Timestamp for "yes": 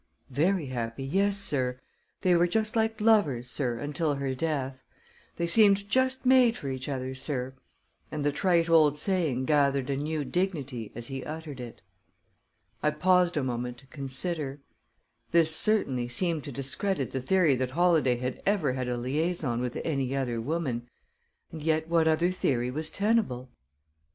1.03-1.37